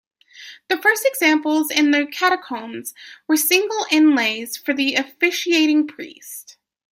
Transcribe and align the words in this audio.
The 0.67 0.79
first 0.81 1.05
examples 1.05 1.69
in 1.69 1.91
the 1.91 2.07
catacombs 2.07 2.95
were 3.27 3.37
single 3.37 3.85
inlays 3.91 4.57
for 4.57 4.73
the 4.73 4.95
officiating 4.95 5.85
priest. 5.85 6.57